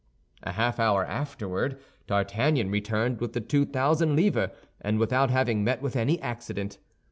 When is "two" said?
3.39-3.65